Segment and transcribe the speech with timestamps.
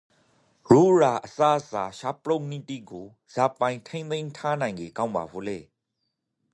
[0.69, 3.03] ရိုးရာအစားအစာချက်ပြုတ်နည်းတိကို
[3.33, 5.59] ဇာပိုင်ထိန်းသိမ်းထားနိုင်ကေ ကောင်းပါဖို့လဲ?